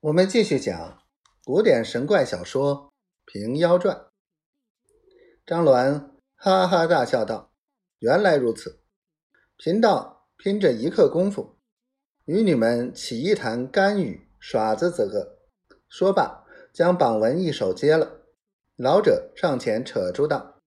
[0.00, 1.02] 我们继续讲
[1.44, 2.76] 古典神怪小说
[3.24, 3.96] 《平妖传》。
[5.44, 7.52] 张鸾哈哈大笑道
[7.98, 8.78] ：“原来如此，
[9.56, 11.56] 贫道拼着一刻功夫，
[12.26, 15.40] 与你们起一坛干雨耍子则个。”
[15.90, 18.20] 说罢，将榜文一手接了。
[18.76, 20.60] 老者上前扯住道：“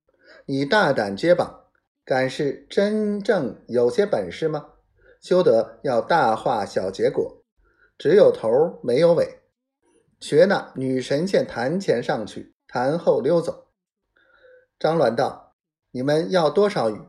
[0.46, 1.68] 你大胆接榜，
[2.04, 4.72] 敢是真正有些本事吗？
[5.22, 7.41] 休得要大话小结果，
[8.02, 9.42] 只有头没有尾。
[10.20, 13.68] 学那女神仙坛前上去，坛后溜走。”
[14.80, 15.54] 张鸾道
[15.94, 17.00] ：“你们要多少语？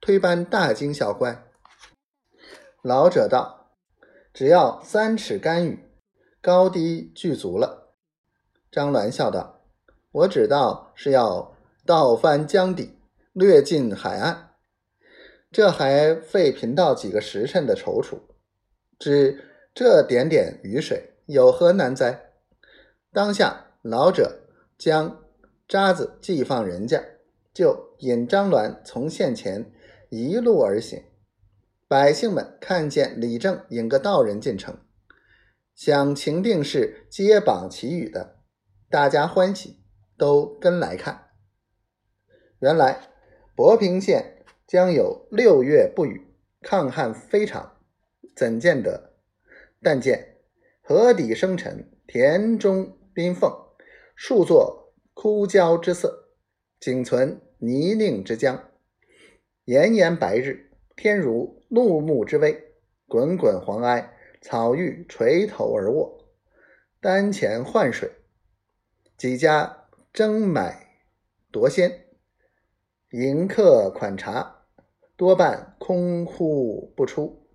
[0.00, 1.44] 推班大惊小怪。”
[2.82, 3.72] 老者道
[4.32, 5.90] ：“只要三尺干语，
[6.40, 7.96] 高低俱足了。”
[8.70, 9.56] 张鸾笑道。
[10.12, 12.96] 我知道是要倒翻江底，
[13.32, 14.54] 掠进海岸，
[15.50, 18.20] 这还费贫道几个时辰的踌躇。
[19.00, 19.47] 只
[19.78, 22.32] 这点点雨水，有何难哉？
[23.12, 24.40] 当下老者
[24.76, 25.22] 将
[25.68, 27.00] 渣子寄放人家，
[27.54, 29.70] 就引张鸾从县前
[30.08, 31.04] 一路而行。
[31.86, 34.76] 百姓们看见李正引个道人进城，
[35.76, 38.40] 想情定是接榜祈雨的，
[38.90, 39.84] 大家欢喜。
[40.16, 41.28] 都跟来看，
[42.58, 43.10] 原来
[43.54, 47.76] 博平县将有六月不雨，抗旱非常，
[48.34, 49.07] 怎见得？
[49.82, 50.36] 但见
[50.82, 53.52] 河底生尘，田中冰凤，
[54.14, 56.28] 树作枯焦之色，
[56.80, 58.70] 仅存泥泞之江。
[59.64, 62.74] 炎炎白日，天如怒目之威，
[63.06, 66.30] 滚滚黄埃，草欲垂头而卧，
[67.00, 68.10] 丹前换水，
[69.16, 69.74] 几家。
[70.10, 70.96] 争买
[71.52, 72.06] 夺鲜，
[73.10, 74.64] 迎客款茶，
[75.16, 77.46] 多半空呼不出，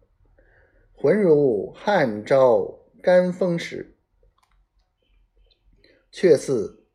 [1.04, 3.98] 浑如汉朝干风时，
[6.14, 6.86] 却似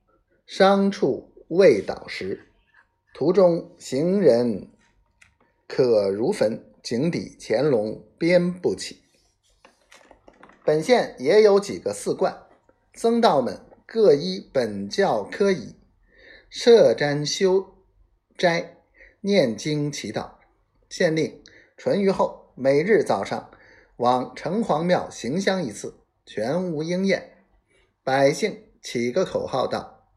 [0.47, 2.48] 商处未倒时。
[3.12, 4.70] 途中行人
[5.67, 9.02] 可如焚，井底潜龙鞭不起。
[10.64, 12.47] 本县也有几个寺观，
[12.95, 13.61] 僧道们。
[13.85, 15.74] 各依本教科仪，
[16.48, 17.74] 设瞻修
[18.39, 18.79] 斋，
[19.20, 20.30] 念经祈祷。
[20.89, 21.42] 县令
[21.77, 23.51] 淳于后每日早上
[23.98, 25.95] 往城隍庙行香一次，
[26.25, 27.45] 全无应验。
[28.05, 30.09] 百姓起个口号道：“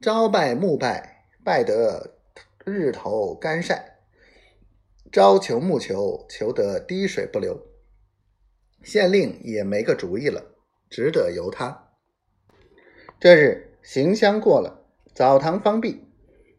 [0.00, 2.18] 朝拜暮拜，拜得
[2.64, 3.76] 日头干晒；
[5.12, 7.66] 朝求暮求，求得滴水不流。”
[8.82, 10.54] 县令也没个主意了，
[10.88, 11.90] 只得由他。
[13.20, 16.06] 这日行香过了，澡堂方毕，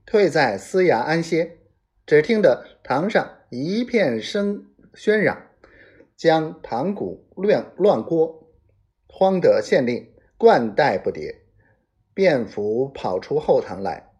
[0.06, 1.58] 退在司衙安歇。
[2.06, 5.48] 只听得堂上一片声喧嚷，
[6.22, 8.48] 将堂鼓乱乱锅，
[9.08, 11.38] 慌得县令冠带不迭，
[12.14, 14.11] 便服跑出后堂来。